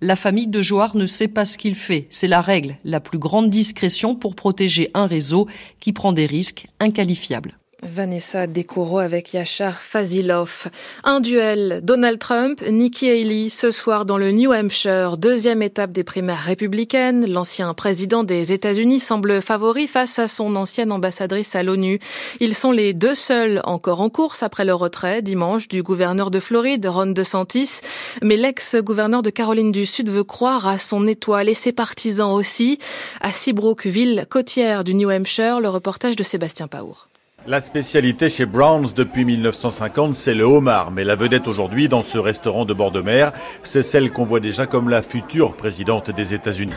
La 0.00 0.14
famille 0.14 0.46
de 0.46 0.62
Joar 0.62 0.96
ne 0.96 1.06
sait 1.06 1.26
pas 1.26 1.44
ce 1.44 1.58
qu'il 1.58 1.74
fait. 1.74 2.06
C'est 2.10 2.28
la 2.28 2.40
règle, 2.40 2.76
la 2.84 3.00
plus 3.00 3.18
grande 3.18 3.50
discrétion 3.50 4.14
pour 4.14 4.36
protéger 4.36 4.92
un 4.94 5.06
réseau 5.06 5.48
qui 5.80 5.92
prend 5.92 6.12
des 6.12 6.26
risques 6.26 6.66
inqualifiables. 6.78 7.58
Vanessa 7.82 8.48
Dekoro 8.48 8.98
avec 8.98 9.32
Yachar 9.32 9.80
Fazilov. 9.80 10.66
Un 11.04 11.20
duel. 11.20 11.80
Donald 11.82 12.18
Trump, 12.18 12.60
Nikki 12.68 13.08
Haley 13.08 13.48
ce 13.50 13.70
soir 13.70 14.04
dans 14.04 14.18
le 14.18 14.32
New 14.32 14.52
Hampshire. 14.52 15.16
Deuxième 15.16 15.62
étape 15.62 15.92
des 15.92 16.02
primaires 16.02 16.42
républicaines. 16.42 17.30
L'ancien 17.30 17.72
président 17.74 18.24
des 18.24 18.52
États-Unis 18.52 18.98
semble 18.98 19.40
favori 19.40 19.86
face 19.86 20.18
à 20.18 20.26
son 20.26 20.56
ancienne 20.56 20.90
ambassadrice 20.90 21.54
à 21.54 21.62
l'ONU. 21.62 22.00
Ils 22.40 22.56
sont 22.56 22.72
les 22.72 22.94
deux 22.94 23.14
seuls 23.14 23.60
encore 23.64 24.00
en 24.00 24.10
course 24.10 24.42
après 24.42 24.64
le 24.64 24.74
retrait 24.74 25.22
dimanche 25.22 25.68
du 25.68 25.82
gouverneur 25.82 26.32
de 26.32 26.40
Floride, 26.40 26.84
Ron 26.86 27.06
DeSantis. 27.06 27.80
Mais 28.22 28.36
l'ex-gouverneur 28.36 29.22
de 29.22 29.30
Caroline 29.30 29.70
du 29.70 29.86
Sud 29.86 30.08
veut 30.08 30.24
croire 30.24 30.66
à 30.66 30.78
son 30.78 31.06
étoile 31.06 31.48
et 31.48 31.54
ses 31.54 31.72
partisans 31.72 32.32
aussi. 32.32 32.78
À 33.20 33.32
Seabrook, 33.32 33.86
ville 33.86 34.26
côtière 34.28 34.82
du 34.82 34.94
New 34.94 35.10
Hampshire, 35.10 35.60
le 35.60 35.68
reportage 35.68 36.16
de 36.16 36.24
Sébastien 36.24 36.66
Paour. 36.66 37.08
La 37.46 37.60
spécialité 37.60 38.28
chez 38.28 38.44
Browns 38.44 38.88
depuis 38.94 39.24
1950, 39.24 40.14
c'est 40.14 40.34
le 40.34 40.44
homard. 40.44 40.90
Mais 40.90 41.04
la 41.04 41.14
vedette 41.14 41.46
aujourd'hui 41.48 41.88
dans 41.88 42.02
ce 42.02 42.18
restaurant 42.18 42.64
de 42.66 42.74
bord 42.74 42.90
de 42.90 43.00
mer, 43.00 43.32
c'est 43.62 43.82
celle 43.82 44.12
qu'on 44.12 44.24
voit 44.24 44.40
déjà 44.40 44.66
comme 44.66 44.90
la 44.90 45.00
future 45.00 45.54
présidente 45.54 46.10
des 46.10 46.34
États-Unis. 46.34 46.74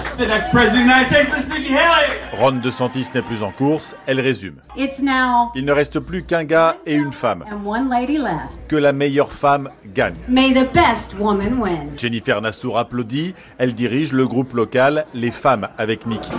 Ron 2.31 2.53
DeSantis 2.63 3.07
n'est 3.13 3.21
plus 3.21 3.43
en 3.43 3.51
course, 3.51 3.97
elle 4.05 4.21
résume. 4.21 4.55
Il 5.55 5.65
ne 5.65 5.71
reste 5.73 5.99
plus 5.99 6.23
qu'un 6.23 6.45
gars 6.45 6.77
et 6.85 6.95
une 6.95 7.11
femme. 7.11 7.43
Que 8.69 8.75
la 8.77 8.93
meilleure 8.93 9.33
femme 9.33 9.69
gagne. 9.93 10.15
Jennifer 11.97 12.39
Nassour 12.39 12.77
applaudit. 12.77 13.33
Elle 13.57 13.73
dirige 13.73 14.13
le 14.13 14.25
groupe 14.27 14.53
local 14.53 15.05
Les 15.13 15.31
Femmes 15.31 15.67
avec 15.77 16.05
Nikki. 16.05 16.29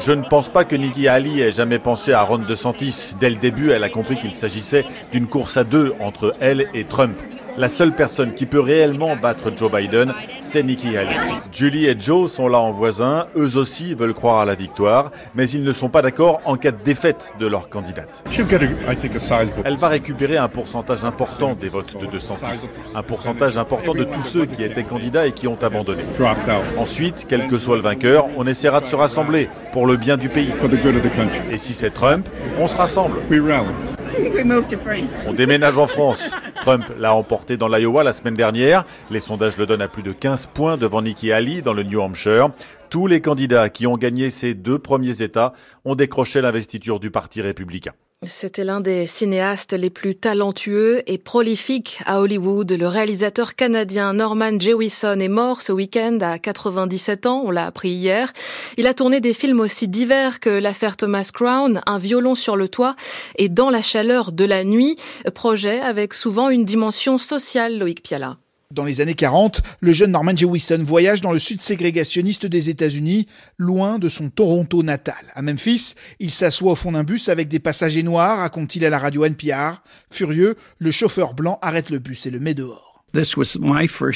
Je 0.00 0.12
ne 0.12 0.22
pense 0.22 0.48
pas 0.48 0.64
que 0.64 0.76
Nikki 0.76 1.08
Ali 1.08 1.40
ait 1.40 1.52
jamais 1.52 1.78
pensé 1.78 2.12
à 2.14 2.22
Ron 2.22 2.38
DeSantis. 2.38 3.14
Dès 3.20 3.28
le 3.28 3.36
début, 3.36 3.71
elle 3.72 3.84
a 3.84 3.88
compris 3.88 4.16
qu'il 4.16 4.34
s'agissait 4.34 4.84
d'une 5.10 5.26
course 5.26 5.56
à 5.56 5.64
deux 5.64 5.94
entre 6.00 6.34
elle 6.40 6.66
et 6.74 6.84
Trump. 6.84 7.18
La 7.58 7.68
seule 7.68 7.92
personne 7.92 8.32
qui 8.32 8.46
peut 8.46 8.60
réellement 8.60 9.14
battre 9.16 9.52
Joe 9.54 9.70
Biden, 9.70 10.14
c'est 10.40 10.62
Nikki 10.62 10.96
Haley. 10.96 11.16
Julie 11.52 11.86
et 11.86 11.96
Joe 11.98 12.30
sont 12.30 12.48
là 12.48 12.58
en 12.58 12.72
voisin, 12.72 13.26
eux 13.36 13.56
aussi 13.56 13.94
veulent 13.94 14.14
croire 14.14 14.40
à 14.40 14.44
la 14.46 14.54
victoire, 14.54 15.10
mais 15.34 15.48
ils 15.48 15.62
ne 15.62 15.72
sont 15.72 15.90
pas 15.90 16.00
d'accord 16.00 16.40
en 16.46 16.56
cas 16.56 16.70
de 16.70 16.82
défaite 16.82 17.34
de 17.38 17.46
leur 17.46 17.68
candidate. 17.68 18.24
Elle 19.64 19.76
va 19.76 19.88
récupérer 19.88 20.38
un 20.38 20.48
pourcentage 20.48 21.04
important 21.04 21.54
des 21.54 21.68
votes 21.68 21.98
de 22.00 22.06
DeSantis, 22.06 22.68
un 22.94 23.02
pourcentage 23.02 23.58
important 23.58 23.94
de 23.94 24.04
tous 24.04 24.22
ceux 24.22 24.46
qui 24.46 24.62
étaient 24.62 24.84
candidats 24.84 25.26
et 25.26 25.32
qui 25.32 25.46
ont 25.46 25.58
abandonné. 25.62 26.04
Ensuite, 26.78 27.26
quel 27.28 27.46
que 27.46 27.58
soit 27.58 27.76
le 27.76 27.82
vainqueur, 27.82 28.28
on 28.36 28.46
essaiera 28.46 28.80
de 28.80 28.86
se 28.86 28.96
rassembler 28.96 29.50
pour 29.72 29.86
le 29.86 29.96
bien 29.96 30.16
du 30.16 30.28
pays. 30.28 30.52
Et 31.50 31.56
si 31.58 31.74
c'est 31.74 31.90
Trump, 31.90 32.28
on 32.58 32.66
se 32.66 32.76
rassemble. 32.76 33.16
On 35.26 35.32
déménage 35.32 35.78
en 35.78 35.86
France. 35.86 36.30
Trump 36.56 36.84
l'a 36.98 37.14
emporté 37.14 37.56
dans 37.56 37.68
l'Iowa 37.68 38.04
la 38.04 38.12
semaine 38.12 38.34
dernière. 38.34 38.84
Les 39.10 39.20
sondages 39.20 39.56
le 39.56 39.66
donnent 39.66 39.82
à 39.82 39.88
plus 39.88 40.02
de 40.02 40.12
15 40.12 40.48
points 40.48 40.76
devant 40.76 41.02
Nikki 41.02 41.32
Haley 41.32 41.62
dans 41.62 41.72
le 41.72 41.82
New 41.82 42.00
Hampshire. 42.00 42.50
Tous 42.90 43.06
les 43.06 43.20
candidats 43.20 43.68
qui 43.68 43.86
ont 43.86 43.96
gagné 43.96 44.30
ces 44.30 44.54
deux 44.54 44.78
premiers 44.78 45.22
États 45.22 45.54
ont 45.84 45.94
décroché 45.94 46.40
l'investiture 46.40 47.00
du 47.00 47.10
Parti 47.10 47.40
républicain. 47.40 47.92
C'était 48.24 48.62
l'un 48.62 48.80
des 48.80 49.08
cinéastes 49.08 49.72
les 49.72 49.90
plus 49.90 50.14
talentueux 50.14 51.02
et 51.08 51.18
prolifiques 51.18 51.98
à 52.06 52.20
Hollywood. 52.20 52.70
Le 52.70 52.86
réalisateur 52.86 53.56
canadien 53.56 54.12
Norman 54.12 54.60
Jewison 54.60 55.18
est 55.18 55.28
mort 55.28 55.60
ce 55.60 55.72
week-end 55.72 56.18
à 56.20 56.38
97 56.38 57.26
ans, 57.26 57.42
on 57.44 57.50
l'a 57.50 57.66
appris 57.66 57.90
hier. 57.90 58.32
Il 58.76 58.86
a 58.86 58.94
tourné 58.94 59.20
des 59.20 59.32
films 59.32 59.58
aussi 59.58 59.88
divers 59.88 60.38
que 60.38 60.50
l'affaire 60.50 60.96
Thomas 60.96 61.30
Crown, 61.34 61.80
Un 61.84 61.98
violon 61.98 62.36
sur 62.36 62.54
le 62.54 62.68
toit 62.68 62.94
et 63.36 63.48
Dans 63.48 63.70
la 63.70 63.82
chaleur 63.82 64.30
de 64.30 64.44
la 64.44 64.62
nuit, 64.62 64.96
projet 65.34 65.80
avec 65.80 66.14
souvent 66.14 66.48
une 66.48 66.64
dimension 66.64 67.18
sociale, 67.18 67.76
Loïc 67.76 68.02
Piala. 68.02 68.36
Dans 68.72 68.84
les 68.84 69.02
années 69.02 69.14
40, 69.14 69.60
le 69.80 69.92
jeune 69.92 70.12
Norman 70.12 70.34
Jewison 70.34 70.82
voyage 70.82 71.20
dans 71.20 71.32
le 71.32 71.38
sud 71.38 71.60
ségrégationniste 71.60 72.46
des 72.46 72.70
États-Unis, 72.70 73.26
loin 73.58 73.98
de 73.98 74.08
son 74.08 74.30
Toronto 74.30 74.82
natal. 74.82 75.14
À 75.34 75.42
Memphis, 75.42 75.94
il 76.20 76.30
s'assoit 76.30 76.72
au 76.72 76.74
fond 76.74 76.92
d'un 76.92 77.04
bus 77.04 77.28
avec 77.28 77.48
des 77.48 77.58
passagers 77.58 78.02
noirs, 78.02 78.38
raconte-t-il 78.38 78.84
à 78.86 78.90
la 78.90 78.98
radio 78.98 79.26
NPR. 79.26 79.82
Furieux, 80.10 80.56
le 80.78 80.90
chauffeur 80.90 81.34
blanc 81.34 81.58
arrête 81.60 81.90
le 81.90 81.98
bus 81.98 82.24
et 82.24 82.30
le 82.30 82.40
met 82.40 82.54
dehors. 82.54 83.04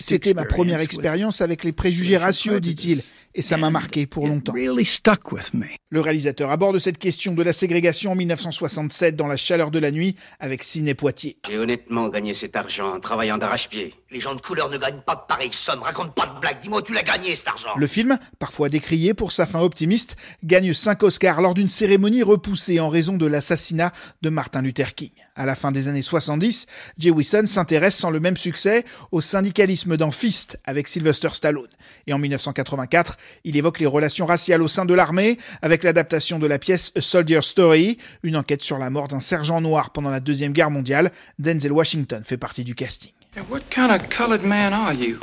C'était 0.00 0.32
ma 0.32 0.46
première 0.46 0.80
expérience 0.80 1.42
avec 1.42 1.62
les 1.62 1.72
préjugés 1.72 2.16
raciaux, 2.16 2.58
dit-il 2.58 3.02
et 3.36 3.42
ça 3.42 3.58
m'a 3.58 3.70
marqué 3.70 4.06
pour 4.06 4.26
longtemps. 4.26 4.54
Le 4.54 6.00
réalisateur 6.00 6.50
aborde 6.50 6.78
cette 6.78 6.98
question 6.98 7.34
de 7.34 7.42
la 7.42 7.52
ségrégation 7.52 8.12
en 8.12 8.16
1967 8.16 9.14
dans 9.14 9.26
La 9.26 9.36
chaleur 9.36 9.70
de 9.70 9.78
la 9.78 9.90
nuit 9.90 10.16
avec 10.40 10.64
Ciné 10.64 10.94
Poitiers. 10.94 11.38
J'ai 11.46 11.58
honnêtement 11.58 12.08
gagné 12.08 12.32
cet 12.32 12.56
argent 12.56 12.94
en 12.96 13.00
travaillant 13.00 13.36
d'arrache-pied. 13.36 13.94
Les 14.10 14.20
gens 14.20 14.34
de 14.34 14.40
couleur 14.40 14.70
ne 14.70 14.78
gagnent 14.78 15.02
pas 15.06 15.14
de 15.14 15.20
pareilles 15.28 15.52
sommes. 15.52 15.82
Raconte 15.82 16.14
pas 16.14 16.26
de 16.26 16.40
blagues. 16.40 16.60
Dis-moi, 16.62 16.80
tu 16.82 16.94
l'as 16.94 17.02
gagné 17.02 17.36
cet 17.36 17.48
argent. 17.48 17.74
Le 17.76 17.86
film, 17.86 18.18
parfois 18.38 18.70
décrié 18.70 19.12
pour 19.12 19.32
sa 19.32 19.46
fin 19.46 19.60
optimiste, 19.60 20.16
gagne 20.42 20.72
5 20.72 21.02
Oscars 21.02 21.42
lors 21.42 21.54
d'une 21.54 21.68
cérémonie 21.68 22.22
repoussée 22.22 22.80
en 22.80 22.88
raison 22.88 23.16
de 23.16 23.26
l'assassinat 23.26 23.92
de 24.22 24.30
Martin 24.30 24.62
Luther 24.62 24.94
King. 24.94 25.12
À 25.36 25.44
la 25.44 25.54
fin 25.54 25.70
des 25.70 25.86
années 25.86 26.00
70, 26.00 26.66
Jay 26.98 27.10
Wilson 27.10 27.44
s'intéresse 27.44 27.94
sans 27.94 28.08
le 28.08 28.20
même 28.20 28.38
succès 28.38 28.84
au 29.12 29.20
syndicalisme 29.20 29.98
dans 29.98 30.10
Fist 30.10 30.58
avec 30.64 30.88
Sylvester 30.88 31.28
Stallone. 31.30 31.68
Et 32.06 32.14
en 32.14 32.18
1984, 32.18 33.18
il 33.44 33.56
évoque 33.56 33.78
les 33.78 33.86
relations 33.86 34.24
raciales 34.24 34.62
au 34.62 34.68
sein 34.68 34.86
de 34.86 34.94
l'armée 34.94 35.36
avec 35.60 35.84
l'adaptation 35.84 36.38
de 36.38 36.46
la 36.46 36.58
pièce 36.58 36.90
A 36.96 37.02
Soldier 37.02 37.42
Story, 37.42 37.98
une 38.22 38.36
enquête 38.36 38.62
sur 38.62 38.78
la 38.78 38.88
mort 38.88 39.08
d'un 39.08 39.20
sergent 39.20 39.60
noir 39.60 39.90
pendant 39.90 40.10
la 40.10 40.20
Deuxième 40.20 40.52
Guerre 40.52 40.70
mondiale. 40.70 41.12
Denzel 41.38 41.72
Washington 41.72 42.22
fait 42.24 42.38
partie 42.38 42.64
du 42.64 42.74
casting. 42.74 43.12
what 43.50 43.60
kind 43.68 43.90
of 43.90 44.08
colored 44.08 44.42
man 44.42 44.72
are 44.72 44.94
you? 44.94 45.18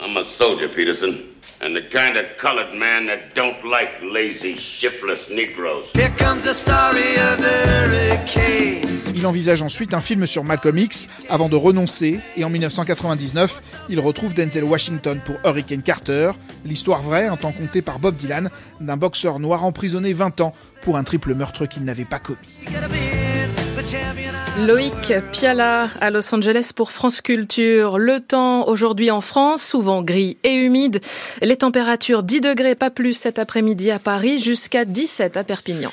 I'm 0.00 0.18
a 0.18 0.24
soldier, 0.24 0.68
Peterson. 0.68 1.33
And 1.64 1.74
the 1.74 1.88
kind 1.90 2.18
of 2.18 2.26
colored 2.38 2.74
man 2.74 3.06
that 3.06 3.34
don't 3.34 3.64
like 3.64 3.88
lazy, 4.02 4.58
shiftless 4.58 5.20
Negroes. 5.30 5.86
Here 5.94 6.12
comes 6.18 6.44
the 6.44 6.52
story 6.52 7.16
of 7.16 7.38
the 7.38 7.66
hurricane. 7.66 8.82
Il 9.14 9.26
envisage 9.26 9.62
ensuite 9.62 9.94
un 9.94 10.02
film 10.02 10.26
sur 10.26 10.44
Malcolm 10.44 10.76
X 10.76 11.08
avant 11.30 11.48
de 11.48 11.56
renoncer 11.56 12.20
et 12.36 12.44
en 12.44 12.50
1999, 12.50 13.62
il 13.88 13.98
retrouve 13.98 14.34
Denzel 14.34 14.64
Washington 14.64 15.18
pour 15.24 15.36
Hurricane 15.42 15.82
Carter, 15.82 16.32
l'histoire 16.66 17.00
vraie, 17.00 17.28
un 17.28 17.38
temps 17.38 17.52
contée 17.52 17.80
par 17.80 17.98
Bob 17.98 18.16
Dylan, 18.16 18.50
d'un 18.82 18.98
boxeur 18.98 19.38
noir 19.38 19.64
emprisonné 19.64 20.12
20 20.12 20.42
ans 20.42 20.52
pour 20.82 20.98
un 20.98 21.02
triple 21.02 21.34
meurtre 21.34 21.64
qu'il 21.64 21.84
n'avait 21.84 22.04
pas 22.04 22.18
commis. 22.18 22.38
Loïc 24.60 25.12
Piala 25.32 25.90
à 26.00 26.10
Los 26.10 26.34
Angeles 26.34 26.70
pour 26.74 26.92
France 26.92 27.20
Culture. 27.20 27.98
Le 27.98 28.20
temps 28.20 28.68
aujourd'hui 28.68 29.10
en 29.10 29.20
France, 29.20 29.62
souvent 29.62 30.02
gris 30.02 30.38
et 30.44 30.54
humide. 30.54 31.00
Les 31.42 31.56
températures 31.56 32.22
10 32.22 32.40
degrés, 32.40 32.74
pas 32.74 32.90
plus 32.90 33.14
cet 33.14 33.38
après-midi 33.38 33.90
à 33.90 33.98
Paris, 33.98 34.40
jusqu'à 34.40 34.84
17 34.84 35.36
à 35.36 35.44
Perpignan. 35.44 35.90